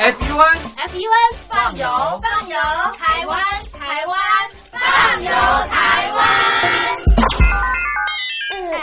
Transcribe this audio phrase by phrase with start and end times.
[0.00, 0.16] FUN
[0.88, 1.86] FUN 放油
[2.22, 2.56] 放油，
[2.96, 3.38] 台湾
[3.70, 4.16] 台湾
[4.72, 4.80] 放
[5.22, 5.28] 油
[5.68, 6.18] 台湾。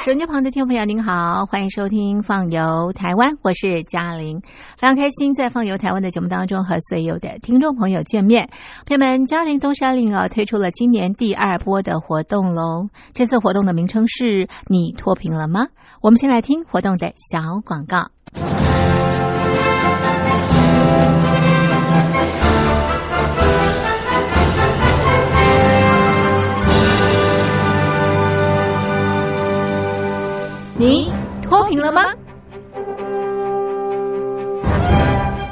[0.06, 4.40] 手机旁的听众朋友，您好，欢迎收听《放游台湾》，我是嘉玲，
[4.78, 8.48] 非常开心在《放游台湾》的节目当中和所有的听众朋友见面。
[8.86, 15.62] 朋友们，嘉玲东山岭啊推出了今年第二波的活动喽，这次活动的名称是“你脱贫了吗？”
[16.00, 18.12] 我们先来听活动的小广告。
[30.80, 31.10] 你
[31.42, 32.14] 脱贫了吗？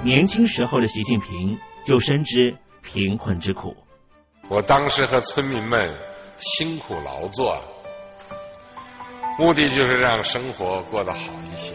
[0.03, 3.75] 年轻时候的习近平就深知贫困之苦。
[4.49, 5.91] 我当时和村民们
[6.37, 7.57] 辛苦劳作，
[9.39, 11.19] 目的就是让生活过得好
[11.51, 11.73] 一些。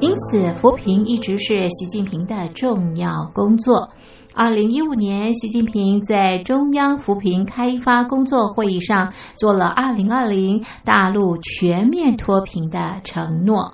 [0.00, 3.88] 因此，扶贫一直是习近平的重要工作。
[4.34, 13.72] 二零一五年，习近平在中央扶贫开发工作会议上做了二零二零大陆全面脱贫的承诺。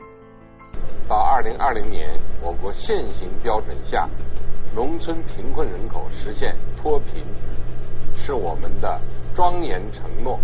[1.09, 2.11] 到二零二零年，
[2.43, 4.09] 我国现行标准下，
[4.75, 7.23] 农村贫困人口实现脱贫，
[8.17, 9.01] 是我们的
[9.35, 10.39] 庄严承诺。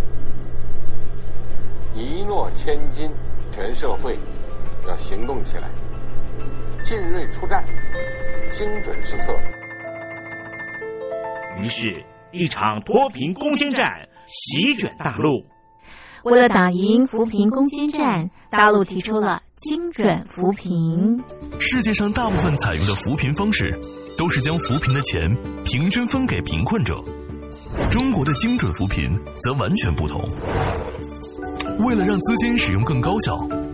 [1.94, 3.10] 一诺千金，
[3.52, 4.18] 全社会
[4.88, 5.70] 要行动起来，
[6.82, 7.64] 进锐出战，
[8.50, 9.32] 精准施策。
[11.60, 13.88] 于是，一场脱贫攻坚战
[14.26, 15.46] 席卷大陆。
[16.24, 21.22] 为了打赢扶贫攻坚战，大陆提出了精准扶贫。
[21.60, 23.78] 世界上大部分采用的扶贫方式，
[24.16, 25.20] 都是将扶贫的钱
[25.64, 26.94] 平均分给贫困者。
[27.90, 29.04] 中国的精准扶贫
[29.36, 30.22] 则完全不同。
[31.84, 33.36] 为了让资金使用更高效，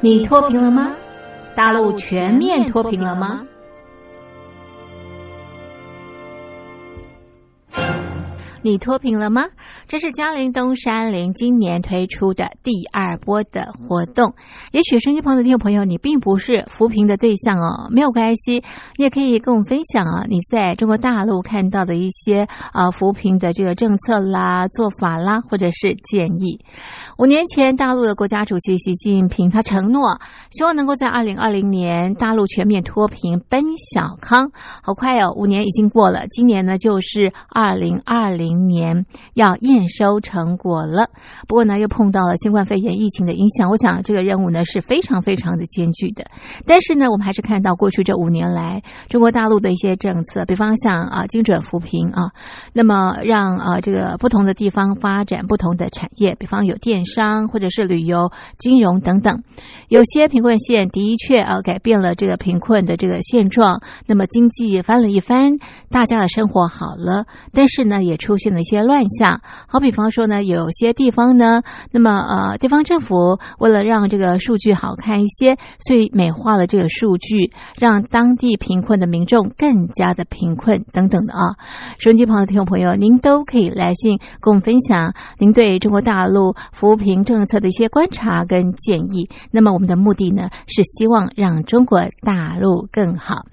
[0.00, 0.92] 你脱贫了吗？
[1.56, 3.42] 大陆全面脱贫了吗？
[8.62, 9.44] 你脱贫了吗？
[9.86, 14.34] 这是嘉陵东山林今年推出的第二波的活动。
[14.72, 18.64] 也许收音机旁的听众朋友，你并不是扶贫的对象哦，没有关系，
[18.96, 26.60] 你也可以跟我们分享啊，你在中国大陆看到的一些啊扶贫的这个政策啦、做法啦，或者是建议。
[27.16, 30.20] 五年前，大陆的国家主席习近平他承诺，
[30.50, 34.50] 希望能够在二零二零年大陆全面脱贫奔小康。
[34.82, 38.47] 好快哦，五年已经过了，今年呢就是二零二零。
[38.48, 39.04] 明年
[39.34, 41.10] 要验收成果了，
[41.46, 46.24] 不过呢，又碰到了新冠肺炎疫情的影响，我想这个任务呢是非常非常的艰巨的。
[46.66, 52.32] 但是呢，我们还是看到过去这五年来中国大陆的一些政策，比方像啊精准扶贫啊，
[52.72, 59.42] 那么让啊这个不同的地方发展不同的产业，比方有电商或者是旅游、金融等等。
[59.88, 65.58] 有些贫困县的确啊改变了这个贫困的这个现状，那么经济翻了一番，
[65.90, 69.40] 大家的生活好了，但是呢也出现了一些乱象。
[69.68, 71.62] 好比方说呢，有些地方呢，
[71.92, 81.56] 那么呃地方政府为了让这个数据好看一些，所以美化了这个数据，让当地贫困的民众更加的贫困等等的啊。
[81.98, 89.30] 收音机旁的听众朋友，您都可以来信跟我们分享您对中国大陆扶贫政策的一些观察跟建议。
[89.50, 89.68] 那么。
[89.78, 93.44] 我们的目的呢，是希望让中国大陆更好。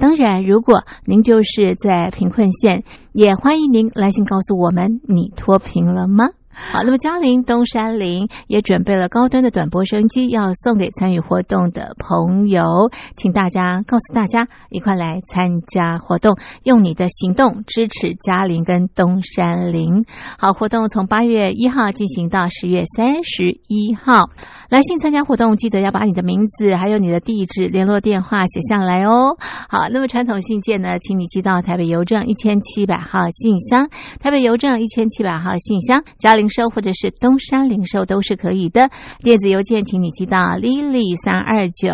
[0.00, 2.82] 当然，如果您就是在贫困县，
[3.12, 6.24] 也欢迎您来信告诉我们，你脱贫了吗？
[6.52, 20.04] 好，那么嘉陵东山林也准备了高端的短波收音机，要送给参与活动的朋友，请大家告诉大家，一块来参加活动，用你的行动支持嘉陵跟东山林。
[20.38, 24.28] 好，活动从八月一号进行到十月三十一号。
[24.70, 29.36] 来信参加活动，记得要把你的名字还有你的地址、联络电话写下来哦。
[29.68, 33.88] 好，那么传统信件呢，请你寄到台北邮政一千七百号信箱，
[34.20, 38.88] 台北邮政一千七百号信箱，嘉陵收或者是东山零售都是可以的。
[39.24, 41.88] 电子邮件，请你寄到 lily 三二九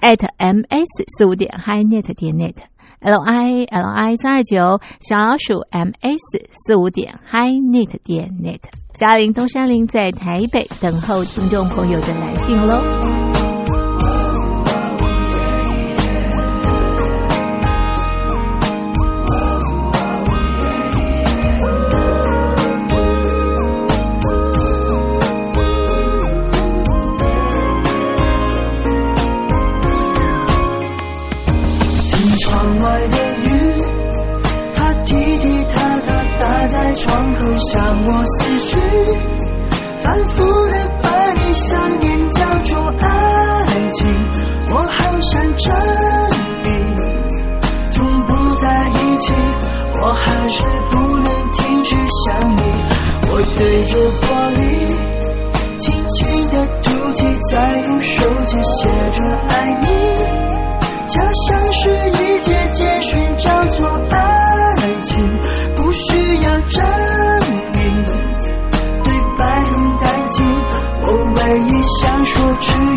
[0.00, 2.54] at ms 四五点 hinet 点 net
[3.00, 4.58] l i l i 三二九
[5.00, 8.60] 小老鼠 ms 四五点 hi net 点 net。
[8.94, 13.39] 嘉玲东山林在台北等候听众朋友的来信喽。
[37.60, 38.70] 向我死去，
[40.02, 43.06] 反复的把你想念叫做爱
[43.92, 43.98] 情，
[44.70, 45.68] 我好想证
[46.64, 46.68] 明，
[47.92, 49.32] 从不在一起，
[50.00, 50.58] 我还是
[50.88, 52.58] 不能停止想你。
[53.32, 54.24] 我对着玻
[54.56, 54.60] 璃，
[55.78, 56.18] 轻轻
[56.50, 57.18] 的吐气，
[57.52, 59.18] 再用手机写着
[59.48, 59.86] 爱你，
[61.08, 61.14] 就
[61.46, 61.82] 像是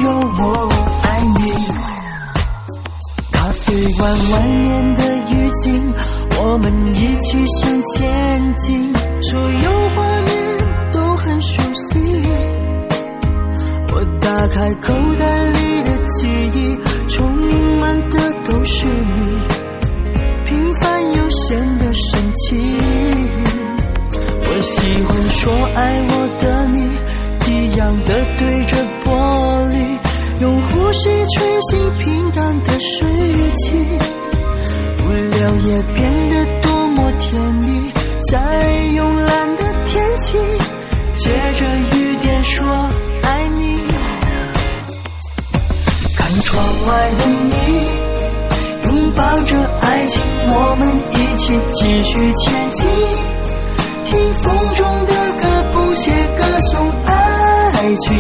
[0.04, 0.70] 有我
[1.04, 1.40] 爱你。
[3.32, 5.94] 咖啡馆外面的雨景，
[6.40, 10.32] 我们一起向前进，所有画面
[10.92, 12.22] 都很熟悉。
[13.94, 17.24] 我打开口袋里的记忆，充
[17.80, 19.40] 满的都是你，
[20.46, 22.60] 平凡又显得神奇。
[24.46, 26.90] 我喜欢说爱我的你。
[27.46, 30.00] 一样的对着玻璃，
[30.40, 33.10] 用呼吸吹醒平淡的水
[33.56, 33.74] 汽，
[35.00, 37.92] 无聊也变得多么甜蜜。
[38.32, 38.40] 在
[38.96, 40.38] 慵懒的天气，
[41.16, 42.68] 借着雨点说
[43.22, 43.86] 爱你。
[46.18, 47.54] 看窗外的你，
[48.86, 52.90] 拥抱着爱情，我们一起继续前进。
[54.06, 55.44] 听风中的歌，
[55.74, 57.23] 不写歌颂爱。
[57.94, 58.18] 爱情，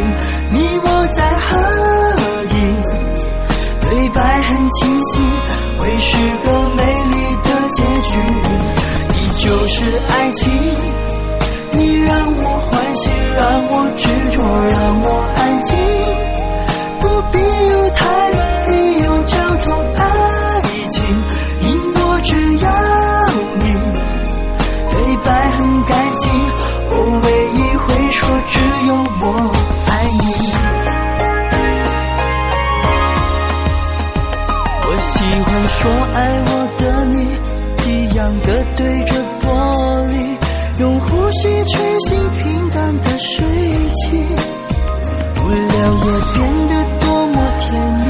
[0.51, 1.57] 你我在合
[2.43, 2.55] 影，
[3.81, 5.19] 对白很清晰，
[5.79, 6.15] 会是
[6.45, 8.19] 个美丽的结局。
[9.09, 10.51] 你就是爱情，
[11.71, 15.75] 你让我欢喜，让我执着，让我安静，
[16.99, 17.39] 不必
[17.71, 20.61] 有太多理由叫做爱
[20.91, 21.03] 情，
[21.61, 21.65] 因
[21.95, 22.69] 我只要
[23.57, 23.63] 你，
[24.91, 26.31] 对白很干净，
[26.91, 29.52] 我唯一会说只有我。
[36.13, 37.15] 爱我的你，
[37.89, 39.47] 一样的对着玻
[40.09, 40.37] 璃，
[40.79, 43.45] 用呼吸吹醒平淡的水
[43.95, 44.25] 汽，
[45.41, 48.03] 无聊也变得多么甜蜜。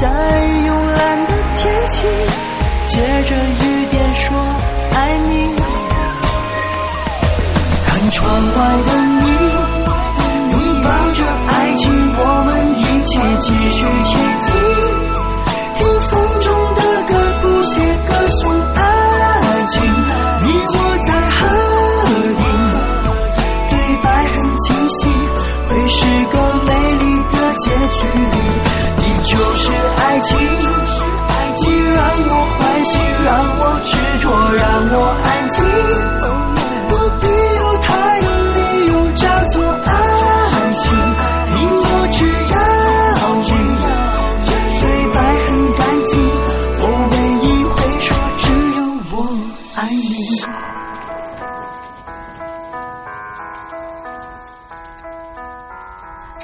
[0.00, 1.96] 在慵懒的天气，
[2.86, 4.24] 借着雨点说
[4.92, 5.54] 爱你。
[7.86, 8.22] 看窗
[8.56, 8.88] 外的
[9.20, 9.22] 你，
[10.52, 14.73] 拥抱着爱情，我们一起继续前进。
[27.84, 28.14] 的结局。
[28.96, 30.38] 你就是爱情，
[31.56, 31.98] 你让
[32.28, 36.43] 我欢喜，让我执着，让我安静。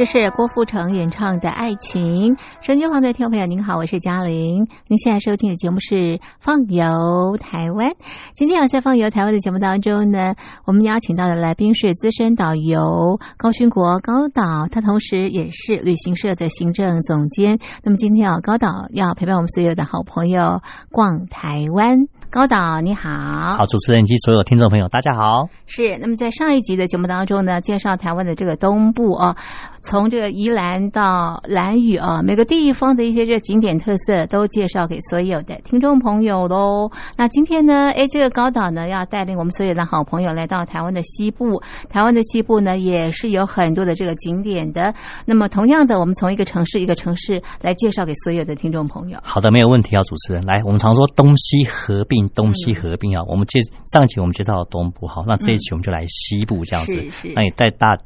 [0.00, 2.35] 这是郭富城演唱的《爱情》。
[2.62, 4.66] 收音机旁的听众朋友，您好，我是嘉玲。
[4.88, 5.95] 您现在收听的节目是
[6.40, 7.88] 《放游台湾》。
[8.35, 17.59] 今天啊，在《放游台湾》的节目当中呢，我们邀请到的来宾是资深导游高勋国高导，他同时也是旅行社的行政总监。
[17.85, 22.07] 那么今天啊，高导要陪伴我们所有的好朋友逛台湾。
[22.30, 23.11] 高导你好，
[23.59, 25.49] 好，主持人及所有听众朋友，大家好。
[25.66, 29.35] 是，那么在上一集的节目当中呢，介绍台湾的这个东部哦，
[29.82, 36.90] 从这个宜兰到兰屿啊，每个地方的一些这个景点特色都介绍给所有的听众朋友喽。
[37.16, 44.94] 那今天呢，哎，这个高岛呢要带领我们所有的好朋友来到台湾的西部，台湾的西部呢也是有很多的这个景点的。
[45.25, 49.18] 那么同样的，我们从一个城市一个城市来介绍给所有的听众朋友。
[49.22, 50.44] 好的，没有问题啊，主持人。
[50.44, 53.25] 来，我们常说东西合并，东西合并啊。
[53.26, 53.60] 我们介
[53.92, 56.92] 上一期我们介绍了东部，好，那这一期我们就来西部这样子。
[56.92, 57.96] 是是那你带大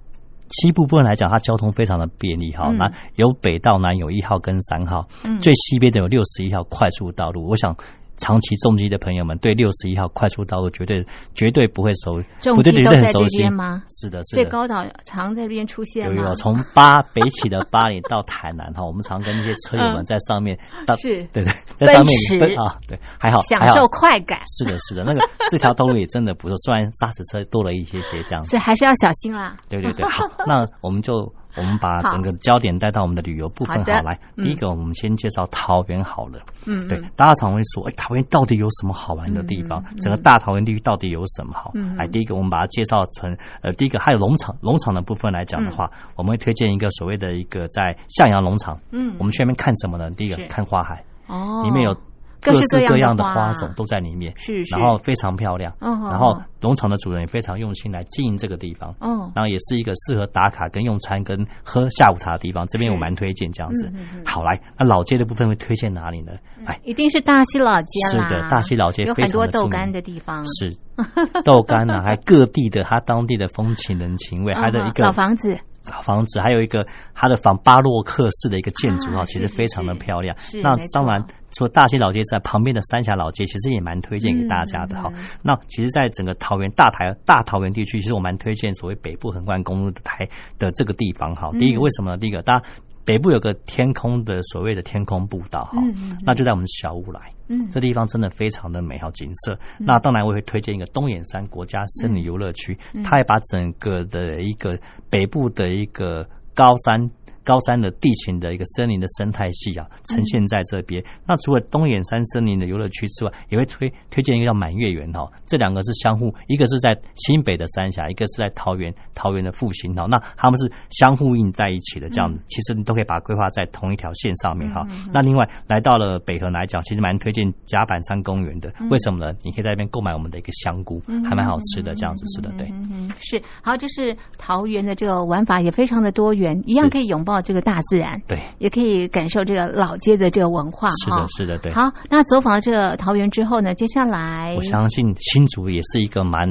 [0.50, 2.68] 西部部分来讲，它交通非常的便利哈。
[2.70, 7.48] 嗯那由北到南有一号跟三号，嗯最西边的有六十一号快速道路。
[7.48, 7.76] 我想。
[8.16, 11.04] 长期重机的朋友们对六十一号快速道路绝对
[11.34, 12.14] 绝对不会熟，
[12.54, 13.82] 不对对重机都在这对很熟悉边吗？
[13.88, 14.42] 是的，是的。
[14.42, 16.22] 所以高导常在这边出现吗？
[16.22, 20.58] 有有，从巴 北起的巴黎到台南哈，我们常跟那些车友们在上面，
[20.98, 29.56] 是对对，在上面奔驰啊，对，还好，还好享受快感，是的，是的，那个 这条道路也真的不错，虽然砂石车多了一些些这样子所以，还是要小心啦。
[29.68, 34.44] 对对对，好，那我们就我们把整个焦点带到我们的旅游部分好好来，嗯。
[34.44, 39.82] 第一个我们先介绍桃园好了，嗯，对嗯，大家常会说，哎，桃园到底有什么好玩的地方？
[40.00, 41.70] 整个大桃园地区到底有什么好？
[41.74, 48.78] 嗯哎，第一个我们把它介绍成，呃，第一个还有农场，农场的部分来讲的话，我们会推荐一个所谓的一个在向阳农场。
[48.90, 49.14] 嗯。
[49.18, 50.10] 我们去那边看什么呢？
[50.10, 51.96] 第一个看花海，哦，里面有
[52.44, 55.72] 各式各样的花花种都在里面，是是然后非常漂亮。
[55.80, 58.90] 哦然后农场的主人也非常用心来经营这个地方。
[59.00, 62.66] 哦，然后也是一个适合打卡、跟用餐、跟喝下午茶的地方。
[62.68, 64.22] 这边我蛮推荐这样子嗯嗯嗯。
[64.26, 66.32] 好，来，那老街的部分会推荐哪里呢？
[66.66, 68.28] 哎，一定是大溪老街啦。
[68.28, 70.74] 是的大溪老街有很多豆干的地方，是
[71.44, 75.58] 豆干啊，还各地的它当地的风情人情味，还有一个嗯老房子，
[75.92, 80.34] 老房子，还有一个它的仿巴洛克式的一个建筑啊，其实非常的漂亮。
[80.62, 81.22] 那当然，
[81.54, 85.10] 除了大溪老街在旁边的三峡老街，其实也蛮推荐给大家的哈。
[85.16, 91.50] 嗯那其实，在整个桃园大台大桃园地区，其实我蛮推荐所谓北部横贯公路的台的这个地方哈。
[91.58, 92.18] 第一个为什么呢？
[92.18, 92.64] 第一个，大家
[93.04, 97.20] 北部有个天空的所谓的天空步道哈嗯嗯嗯，那就在我们小乌来。
[97.48, 99.58] 嗯这地方真的非常的美好景色。
[99.78, 104.78] 那当然，我也会推荐一个东眼山国家森林游乐区，嗯它也把整个的一个
[105.10, 107.10] 北部的一个高山。
[107.44, 111.02] 高山的地形的一个森林的生态系啊，呈现在这边。
[111.26, 120.06] 那除了东眼山森林的游乐区之外，也会推推荐一个叫满月园哈，这两个是相互，一个是在新北的三峡，一个是在桃园桃园的复兴哈。
[120.08, 124.86] 那他们是相互应在一起的这样子，其实你都可以把它规划在同一条线上面哈。
[125.12, 129.36] 那另外来到了北河来讲，其实蛮推荐甲板山公园的，为什么呢？
[129.42, 132.72] 你可以在那边购买我们的一个香菇，还蛮好吃的，这样子是的，对。
[133.20, 141.26] 是好，这是桃园的这个玩法也非常的多元，一样可以拥抱抱这个大自然，对，也可以感受这个老街的这个文化是的，。
[141.26, 141.72] 是的，对。
[141.72, 146.46] 好，那走访了这个桃园之后呢，接下来我相信新竹也是一个蛮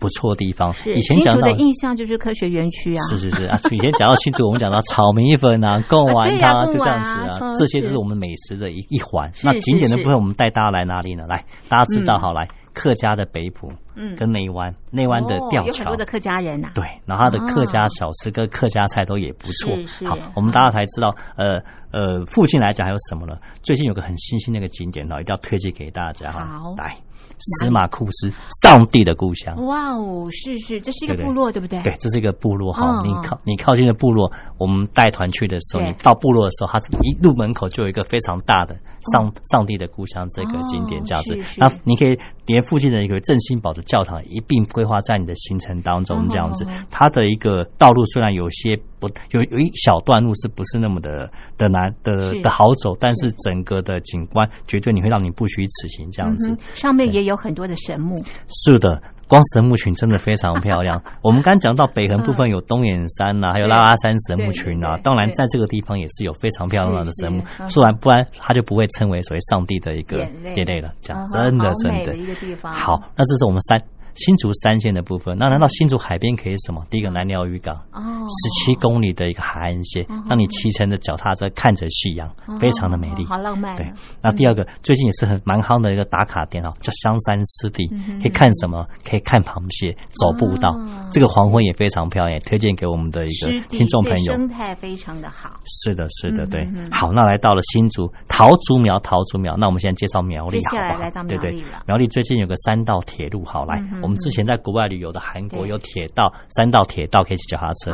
[0.00, 0.74] 不错的地方。
[0.96, 9.30] 以前讲到的印象就是科学园区啊，是是是啊，以前讲到新竹，我们讲到炒米粉啊、 贡丸啊，就这样子啊啊，这些是是我们美食的一一环。
[9.44, 11.22] 那景点的部分，我们带大家来哪里呢？
[11.28, 16.04] 来，大家知道嗯好，来客家的北埔，嗯跟内湾，内湾的哦吊桥有很多的。
[16.06, 19.72] 客家人呐、对，然后它的客家啊小吃跟客家菜都也不错
[20.06, 23.36] 好，我们大家才知道，呃呃，附近来讲还有什么呢？
[23.62, 26.74] 最近有个很新兴的一个景点哦，一定要推荐给大家哈好。
[26.76, 26.96] 来，
[27.38, 29.54] 司马库斯，上帝的故乡。
[29.64, 31.80] 哇哦，是是，这是一个部落，对不对？
[31.82, 33.02] 对，这是一个部落哈。
[33.04, 38.74] 你靠你靠近的部落，我们带团去的时候，你到部落的时候，它一入门口就有一个非常大的
[39.12, 46.66] 上、上帝的故乡这个景点这样子那你可以连附近的一个正兴堡的教堂一并规划在你的行程当中这样子。
[46.90, 56.56] 它的一个道路虽然有些不有有一小段路是不是那么的的难的的好走，但是整个的景观绝对你会让你不虚此行这样子。
[56.74, 59.02] 上面也有很多的神木，是的，
[59.32, 61.02] 光神木群真的非常漂亮。
[61.24, 65.02] 我们刚讲到北横部分有东眼山呐、还有拉拉山神木群啊对对对。
[65.04, 70.18] 当然，在这个地方也是有非常漂亮的神木是是嗯，不然不然它就不会称为所谓上帝的一个
[70.54, 70.92] 眼泪了。
[71.00, 72.14] 这样嗯真的真的
[72.62, 73.80] 好，那这是我们三
[74.14, 75.36] 新竹三线的部分。
[75.38, 76.84] 那难道新竹海边可以什么？
[76.90, 77.74] 第一个南寮渔港。
[77.92, 82.28] 哦，十七公里的一个海岸线，让你骑乘着脚踏车看着夕阳，
[82.60, 83.26] 非常的美丽哦。
[83.28, 83.76] 好浪漫啊。
[83.76, 83.92] 对，
[84.22, 87.86] 那第二个最近也是很蛮夯的一个打卡点哦，叫香山湿地，
[88.20, 88.86] 可以看什么？
[89.04, 94.34] 可以看螃蟹，走步道哦，这个黄昏也非常漂亮，推荐给我们的一个听众朋友。
[94.34, 95.50] 生态非常的好。
[95.64, 96.66] 是的，是的，对。
[96.90, 101.22] 好，那来到了新竹桃竹苗，桃竹苗，那我们现在介绍苗栗接好不好？
[101.24, 107.92] 对对苗栗最近有个三道铁路，好来我们之前在国外旅游的韩国有铁道，三道铁道可以骑脚踏车。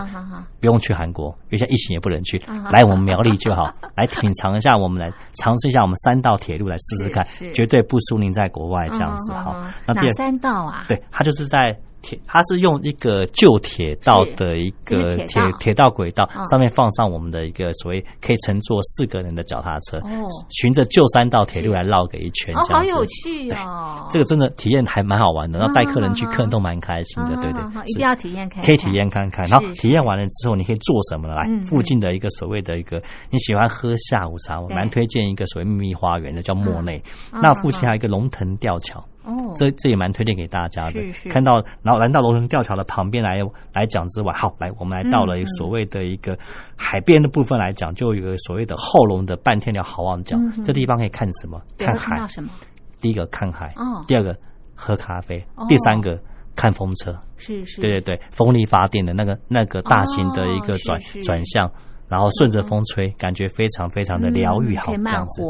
[0.61, 2.39] 不用去韩国，因为现在疫情也不能去
[2.73, 9.69] 来我们苗栗就好， 来品尝一下，我们来尝试一下我们三道铁路来试试看绝对不输您在国外这样子好嗯嗯。
[9.69, 9.73] 嗯。
[9.87, 10.85] 那第三道啊？
[10.89, 22.95] 对，它就是在铁，它是用一个旧铁道的一个铁铁道轨道嗯，上面放上我们的一个所谓可以乘坐四个人的脚踏车哦，循着旧三道铁路来绕个一圈哦，这样子。
[22.95, 24.07] 好有趣哦。
[24.11, 29.45] 这个真的体验还蛮好玩的，然后带客人去，客人都蛮开心的，嗯对对一定要体验看看可以体验看看。
[29.47, 31.35] 然后体验完了之后，你可以做什么呢？
[31.35, 37.03] 来嗯，附近的一个所谓的一个你喜欢喝下午茶，我蛮推荐一个所谓秘密花园的，叫莫内。
[37.33, 39.05] 嗯那附近还有一个龙腾吊桥。
[39.29, 40.93] 哦，这这也蛮推荐给大家的。
[40.93, 43.39] 是是看到，然后来到龙城吊桥的旁边来
[43.75, 46.39] 来讲之外，好，来我们来到了所谓的一个
[46.77, 50.65] 海边的部分来讲，就有一个所谓的后龙的半天寮好望角嗯。
[50.65, 51.61] 这地方可以看什么？
[51.77, 52.29] 看海看。
[52.29, 52.49] 什么？
[53.01, 54.37] 第一个看海哦，第二个
[54.75, 56.19] 喝咖啡哦，第三个
[56.57, 57.15] 看风车。
[57.37, 61.71] 是是，对对对，风力发电的那个那个大型的一个转、转向，
[62.09, 65.43] 然后顺着风吹，感觉非常非常的疗愈，好这样子。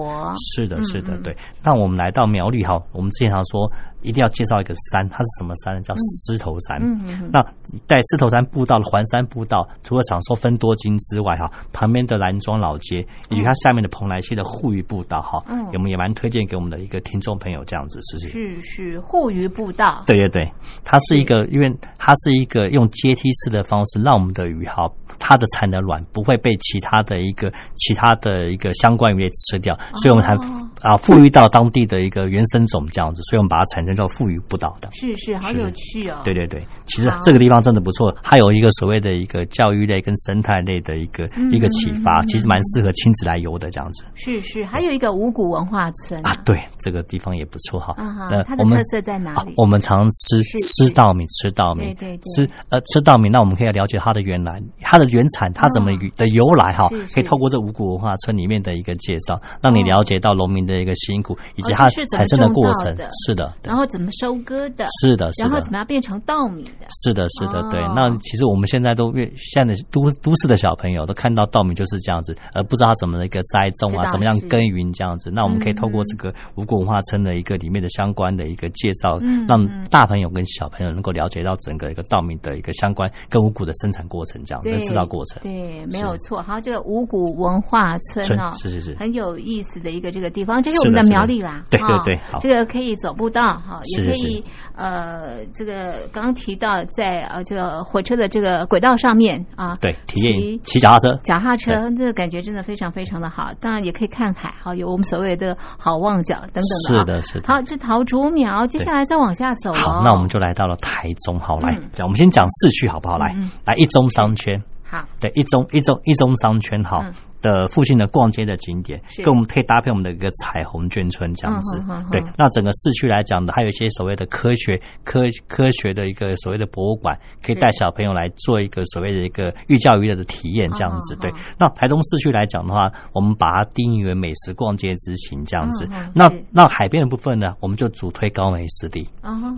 [0.55, 1.37] 是的，是的，对。
[1.62, 3.71] 那我们来到苗栗哈，我们之前常说
[4.03, 5.81] 一定要介绍一个山，它是什么山呢？
[5.83, 6.79] 叫狮头山。
[6.81, 7.42] 嗯嗯嗯那
[7.87, 12.99] 在狮头山步道的环山步道，除了享受分多金之外哈，旁边的兰庄老街
[13.31, 18.29] 以及它下面的蓬莱溪的护渔步道哈，嗯我们也蛮推荐给我们的一个听众朋友这样子，是是。
[18.29, 20.03] 是是护渔步道。
[20.07, 20.53] 对对对，
[20.85, 34.88] 它是一个，因为它是一个用阶梯式的方式，让我们的鱼哈，它的产的卵不会被其他的一个其他的一个相关鱼类吃掉，所以我们才哦啊富裕到当地的一个原生种这样子，所以我们把它产生叫富裕不倒的。
[34.92, 36.18] 是是，好是有趣哦。
[36.24, 44.04] 对对对，其实这个地方真的不错，还有一个所谓的一个教育类跟生态类的一个嗯一个启发其实蛮适合亲子来游的这样子。
[44.14, 46.24] 是是，还有一个五谷文化村。
[46.24, 46.34] 啊。
[46.44, 47.94] 对，这个地方也不错哈。
[47.96, 48.28] 啊哈。
[48.30, 49.50] 呃我们它的特色在哪里？
[49.50, 52.22] 啊我们常吃吃稻米，吃稻米，对对对。
[52.34, 62.94] 吃呃吃稻米，那我们可以了解它的原来，它的原产，它怎么哦的由来哈可以透过这五谷文化村里面的一个介绍，让你了解到农民的一个辛苦以及哦它产生的过程。
[63.24, 64.85] 是的，然后怎么收割的？
[65.00, 65.72] 是的，是的然后怎。
[65.72, 66.87] 么样变成稻米的？
[67.04, 67.92] 是的，是的，对哦。
[67.94, 75.31] 那其实我们现在都越现在的都都市的小朋友都看到稻米就是这样子，而不知道它怎么的一个栽种啊，怎么样耕耘这样子。
[75.31, 85.42] 那我们可以透过嗯这个五谷文化村的一个里面的相关的一个介绍嗯，让嗯大朋友跟小朋友能够了解到整个一个稻米的一个相关跟五谷的生产过程这样的，制造过程。
[85.42, 86.42] 对，没有错。
[86.42, 91.62] 好，这个五谷文化村是是是很有意思的一个这个地方，这是我们的苗栗啦。
[91.71, 94.44] 对对哈对好这个可以走步道哈，也可以
[94.75, 101.14] 呃，这个刚刚提到在呃这个火车的这个轨道上面啊，对，体验骑骑脚踏车。
[101.25, 103.51] 脚踏车，这个感觉真的非常非常的好。
[103.61, 106.99] 当然也可以看海，好有我们所谓的好望角等等。
[106.99, 107.49] 是的，是的。
[107.49, 111.38] 好，这桃竹苗，接下来再往下走好，哦那我们就来到了台中。
[111.38, 113.18] 好，来嗯讲，我们先讲市区好不好？
[113.18, 114.62] 来来一中商圈。
[114.85, 117.01] 好，对，一中一中一中商圈好。
[117.03, 121.83] 嗯的附近的逛街的景点，跟我们可以搭配我们的一个彩虹眷村这样子。
[122.11, 131.16] 对，那整个市区来讲的，还有一些所谓的科学科科学的一个所谓的博物馆，可以带小朋友来做一个所谓的一个寓教于乐的体验这样子。
[131.16, 135.88] 对那台东市区来讲的话，我们把它定义为美食逛街之行这样子。
[136.14, 139.09] 那那海边的部分呢，我们就主推高美湿地。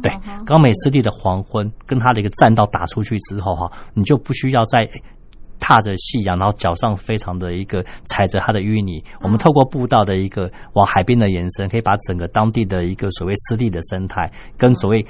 [0.03, 0.13] 对
[0.45, 4.89] 高美湿地的黄昏跟它的一个栈道打出去之后哈，你就不需要再
[5.61, 9.05] 踏着夕阳，然后脚上非常的一个踩着它的淤泥。
[9.21, 15.07] 我们透过步道的一个往海边的延伸，可以把整个当地的一个所谓湿地的生态跟所谓。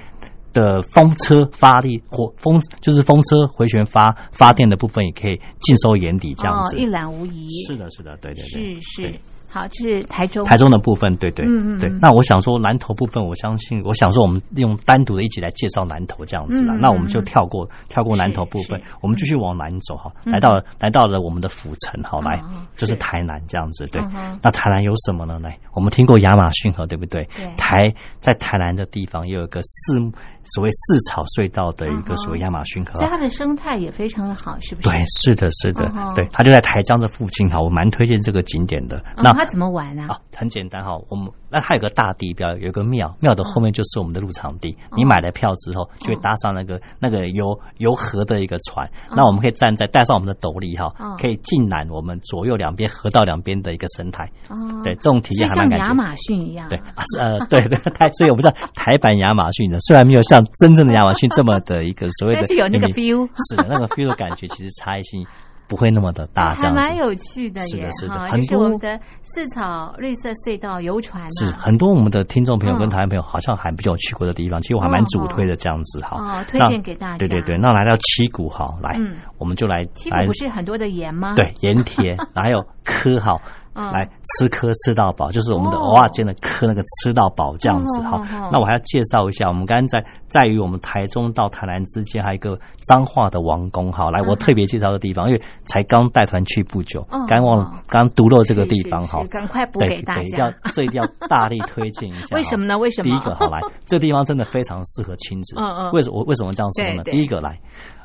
[0.52, 6.74] 的风车发力或风就是风车回旋发发电的部分，也可以尽收眼底这样子。
[6.74, 7.48] 哦，一览无遗。
[7.68, 8.74] 是的，是的，对对对。
[8.74, 10.44] 是是对，好，这是台中。
[10.44, 11.90] 台中的部分，对对对嗯嗯对。
[12.00, 16.74] 那我想说南投部分，我相信，我想说我们用单独的一集来介绍南投这样子啦。
[16.74, 23.84] 嗯嗯那我们就跳过跳过南投部分，我们继续往南走哈，嗯来到了来到了我们的府城好，来哦就是是台南这样子。
[23.88, 24.00] 对
[24.40, 25.38] 那台南有什么呢？
[25.40, 27.52] 来，我们听过亚马逊河，对不对对？
[27.56, 29.98] 台在台南的地方也有一个四
[30.44, 33.11] 所谓四草隧道的一个所谓亚马逊河所以。
[33.11, 34.88] 它的生态也非常的好，是不是？
[34.88, 38.98] 对，是的，是的对，它就在台江的附近哈，我蛮推荐这个景点的。
[39.16, 39.22] 嗯。
[39.24, 40.05] 那它怎么玩呢？
[40.09, 44.70] 啊，很简单哈，我们那它有个大地标，有一个庙，庙的后面就是我们的入场地。
[44.90, 54.24] 哦你买了票之后，就会搭上那个那个游游河的一个船，哦那我们可以站在带上我们的斗笠哈嗯，可以尽览我们左右两边河道两边的一个生态。
[54.48, 55.84] 哦，对，这种体验还蛮感觉。
[55.84, 56.68] 像亚马逊一样。
[56.68, 56.78] 对
[57.18, 65.24] 呃，对 对，台，所以我们知道台版亚马逊的，虽然没有像真正的亚马逊这么的一个所谓的， 但是有那个 feel 是的，那个 feel 的感觉，其实差异性
[65.70, 66.88] 不会那么的大，这还样子。
[66.88, 76.16] 蛮有趣的耶是的，是的，很多我们多的四草绿色隧道游船是啊，很多我们的听众朋友跟嗯台湾朋友好像还比较去过的地方，其实我还蛮主推的这样子哈。
[76.18, 81.35] 哦推荐给大家对对对，那来到七股哈，来嗯，我们就来七股来不是很多的盐吗？
[81.37, 83.37] 对盐田， 还有科哈。
[83.74, 88.20] 嗯来吃颗吃到饱，就是我们的哦偶尔间的科那个吃到饱这样子哈。
[88.52, 94.11] 那我还要介绍一下，我们刚刚在在于我们台中到台南之间还有一个彰化的王宫哈。
[94.11, 99.22] 来，我特别介绍的地方，因为才刚带团去不久哦，刚忘了刚独漏这个地方哈。
[99.30, 100.56] 赶快补对给大对，一定要家。
[100.72, 102.35] 这一定要大力推荐一下。
[102.37, 102.78] 为什么呢？
[102.78, 103.11] 为什么？
[103.11, 105.54] 第一个好来，这个地方真的非常适合亲子。
[105.59, 107.02] 嗯嗯为什么为什么这样说呢？
[107.04, 107.59] 第一个来，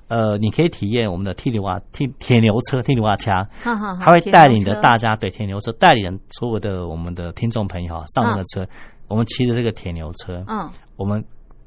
[0.08, 8.68] 呃，你可以体验我们的铁牛蛙铁铁牛车铁牛蛙掐，哈哈哈它会带领着大家对铁牛车带领所有的我们的听众朋友哈上那个车，
[9.08, 10.70] 我们骑着这个铁牛车，嗯。
[10.96, 11.24] 我们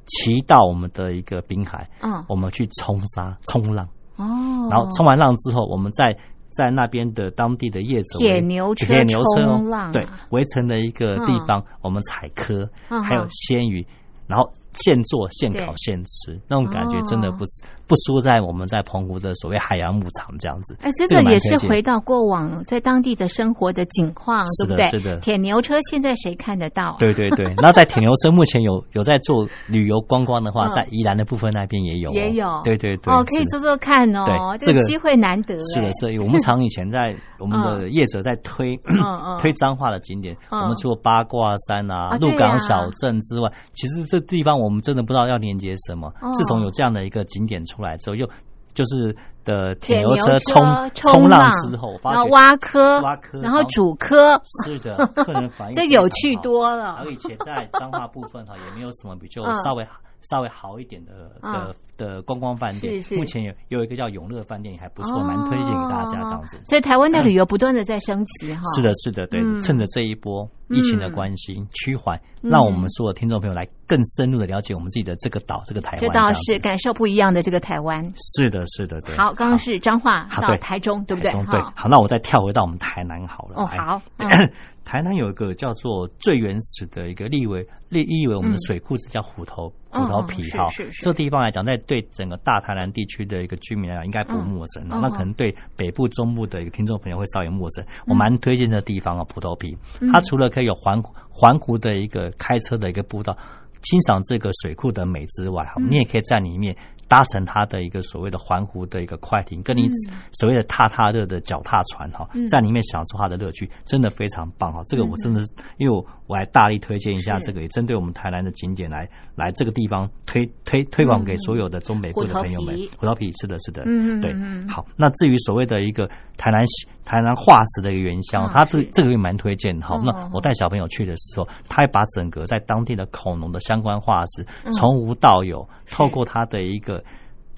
[0.06, 2.24] 骑到我们的一个滨海，嗯。
[2.28, 3.84] 我们去冲沙冲浪，
[4.16, 4.24] 哦，
[4.70, 6.16] 然后冲完浪之后，我们再
[6.50, 13.86] 在那边的当地的业者铁牛车铁牛车对，围成的一个地方，我们采科，嗯还有嗯鲜鱼，
[14.26, 20.76] 然后现做现烤现吃，那种感觉真的哦不是不输在我们在澎湖的所谓海洋牧场这样子。
[20.82, 24.84] 哎，这这个也是回到过往在当地的生活的景况，是对不对？
[24.84, 25.16] 的是的。
[25.20, 26.94] 铁牛车现在谁看得到？
[26.98, 30.70] 对对对， 那在铁牛车目前有有在做旅游观光的话，嗯。
[30.70, 32.60] 在宜兰的部分那边也有哦，也有。
[32.62, 35.58] 对对对，哦，可以做做看哦，对这个机会难得。
[35.74, 38.98] 是的，哎是的，我们 厂以前在我们的业者在推嗯。
[39.40, 40.60] 推彰化的景点，嗯。
[40.60, 46.08] 我们除了八卦山啊鹿港小镇之外，其实这地方我们真的不知道要连接什么。
[46.20, 46.30] 哦。
[46.34, 48.28] 自从有这样的一个景点出来之后，又
[48.74, 49.14] 就是
[49.44, 50.62] 的铁牛车冲
[50.94, 56.96] 冲浪浪之后，然后挖科，挖科然后主科，是的，客人反应 这有趣多了。
[57.00, 59.54] 而以前在彰化部分哈，也没有什么比较嗯。
[59.64, 59.84] 稍微
[60.22, 63.02] 稍微好一点的的的观光饭店。
[63.16, 66.60] 目前有有一个叫永乐饭店，也还不错，哦蛮推荐给大家这样子。
[66.66, 68.62] 所以台湾的旅游不断的在升级哈。
[68.74, 76.00] 是的，是的，对，嗯趁着这一波疫情的关系趋缓，嗯让我们所有听众朋友来更深入的了解我们自己的这个岛，这个台湾。
[76.00, 78.12] 这倒是感受不一样的这个台湾。
[78.16, 79.16] 是的，是的，对。
[79.16, 81.32] 好，刚刚是彰化到台中，对不对？
[81.32, 83.54] 对，好，那我再跳回到我们台南好了。
[83.56, 84.52] 哦，哎好， 嗯
[84.88, 90.66] 台南有一个叫做最原始的一个立为立意为我们的嗯水库，是叫虎头哦虎头皮哈。
[91.02, 94.82] 这地方来讲，在对整个大台南地区的一个居民来讲，应该不陌生。
[94.84, 97.84] 嗯那可能对北部、中部的一个听众朋友会稍有陌生。
[98.06, 99.76] 我蛮推荐这地方啊，虎头皮。
[100.00, 103.36] 嗯它除了可以有环环湖的一个开车的一个步道，
[103.82, 106.74] 欣赏这个水库的美之外，哈，嗯你也可以在里面。
[107.08, 114.82] 搭乘它的一个所谓的环湖的一个快艇，跟你嗯所谓的踏踏热的脚踏船哈，在里面享受它的乐趣，真的非常棒哈。
[114.86, 123.32] 这个我真的是，因为我我还大力推荐一下这个，也针对我们台南的景点来来这个地方推推推广给所有的中北部的朋友们虎头皮。
[123.40, 124.68] 是的，是的，嗯嗯对。
[124.68, 126.64] 好，那至于所谓的一个台南
[127.04, 129.78] 台南化石的一个原乡，嗯它这是这个也蛮推荐。
[129.82, 137.04] 好哦，那我带小朋友去的时候，他还把整个在当地的恐龙的相关化石嗯从无到有，透过它的一个。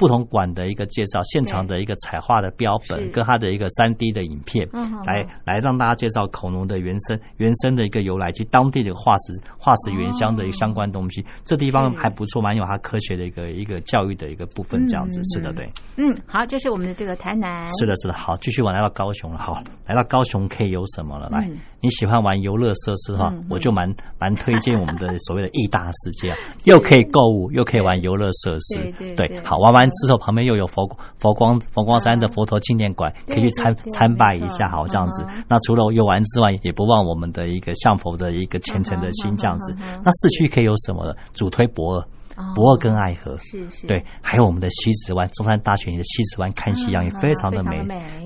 [0.00, 11.22] 不同馆的一个介绍，现场的一个彩画的标本，跟它的一个三 D 的影片嗯，来来让大家介绍恐龙的原生原生的一个由来及当地的化石化石原乡的一个相关东西。
[11.44, 15.70] 这地方还不错，蛮有它科学的一个一个教育的一个部分，这样子嗯是的，对。
[15.98, 19.38] 嗯，好，这是我们的这个台南，是的，是的，好，继续往来到高雄了。
[19.38, 21.28] 好，来到高雄可以有什么了？
[21.30, 29.38] 来嗯，你喜欢玩游乐设施哈嗯嗯，我就蛮蛮推荐我们的所谓的义大世界啊， 又可以购物，又可以玩游乐设施对。
[29.44, 30.86] 好，玩完之后旁边又有佛
[31.18, 35.24] 佛光佛光山的佛陀纪念馆，可以去参参拜一下，好这样子。
[35.48, 39.74] 那除了游玩之外，也不忘我们的一个向佛的一个虔诚的心，这样子。
[40.04, 41.14] 那市区可以有什么呢？
[41.32, 42.06] 主推博尔哦，
[42.54, 43.36] 博尔根爱河。
[43.38, 47.78] 是是，对，还有我们的西子湾，中山大学里的西子湾看夕阳也非常的美。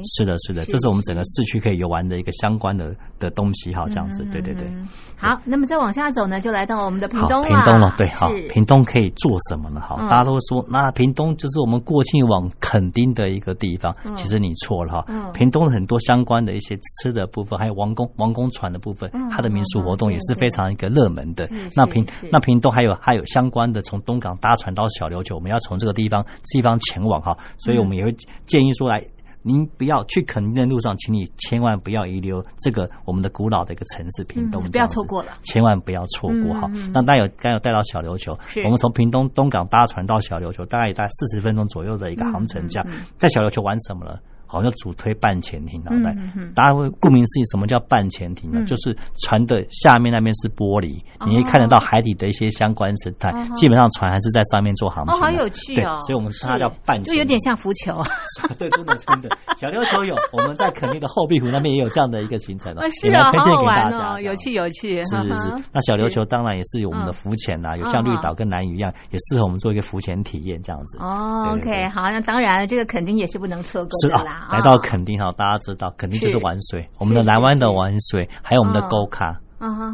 [0.04, 4.66] 是的，是的，这是我们整个市区可以游玩的一个相关的的东西，哈这样子，对对对。
[4.68, 7.46] 嗯好，那么再往下走呢，就来到我们的屏，东了。
[7.46, 9.80] 屏东了，对，好是，屏东可以做什么呢？
[9.80, 15.32] 好，嗯大家都会说，那屏东就是我们过去往垦丁的一个地方，嗯其实你错了哈嗯。
[15.32, 21.48] 屏东很多相关的一些吃的部分，还有王宫王宫船的部分嗯，它的民俗活动也是嗯非常一个热门的。
[21.74, 29.04] 那屏那屏东还有还有相关的从东港搭船到小琉球，我们要从这个地方地方前往哈，所以我们也会建议说来。
[29.46, 35.32] 您不要去垦丁的路上，请你千万不要遗留这个我们的古老的一个城市屏东嗯，不要错过了。
[35.42, 36.66] 千万不要错过哈。
[36.94, 38.32] 那大家有刚有带到小琉球，
[38.64, 42.88] 我们从屏东东港搭船到小琉球，大概也大概四十分钟左右的一个航程，这样。
[42.88, 43.06] 嗯嗯嗯。
[43.18, 44.18] 在小琉球玩什么了？
[44.54, 46.16] 好像主推半潜艇，脑袋
[46.54, 48.66] 大家会顾名思义，什么叫半潜艇呢嗯？
[48.66, 53.44] 就是船的下面那边是玻璃，哦你可以看得到海底的一些相关生态哦。
[53.54, 55.98] 基本上船还是在上面做航哦，行的，好有趣哦。
[55.98, 58.00] 对，所以我们称它叫半潜，就有点像浮球。
[58.58, 59.28] 对，真的真的。
[59.56, 65.02] 小琉球有， 我们在垦丁的后壁湖那边也有这样的一个行程哦啊，是啊，好推荐给大家有趣有趣。
[65.04, 70.98] 是是是那小琉球当然也是有我们的嗯浮潜呐，有嗯像绿嗯岛跟南屿一样，也适合我们做一个浮潜体验这样子。
[71.00, 79.40] 哦，OK，好，那当然这个肯定也是不能错过的啦。，来到哦垦丁哈，大家知道垦丁就是是玩水，我们的南湾的玩水，还有我们的嗯沟卡。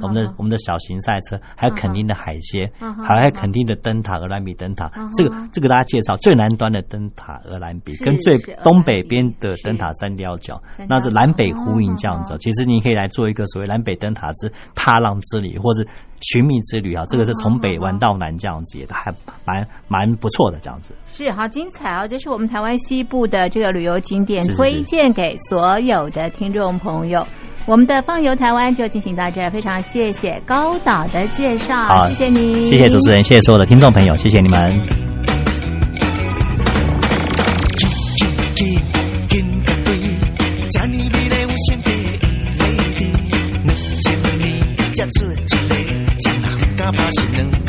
[0.03, 2.69] 我们的我们的小型赛车，还有垦丁的海鲜
[3.07, 4.91] 还有垦丁的灯塔鹅兰比灯塔。
[5.15, 12.37] 这个这个大家介绍，最南端的灯塔鹅兰比跟最东北边的灯塔三雕角，那是南北呼应这样子。
[12.41, 15.87] 其实你可以来做一个所谓南北灯塔之踏浪之旅，或是
[16.21, 17.05] 寻觅之旅啊。
[17.09, 19.13] 这个是从北玩到南这样子，也还
[19.45, 20.95] 蛮蛮不错的这样子。
[21.09, 22.07] 是好精彩哦！
[22.09, 27.27] 这是我们台湾西部的这个旅游景点，推荐给所有的听众朋友。
[27.67, 35.10] 我们的放游台湾就进行到这儿，非常谢谢高导的介绍，谢谢你，谢谢主持人，谢谢所有的听众朋友，谢谢你们。
[46.91, 47.60] 人敢拍是两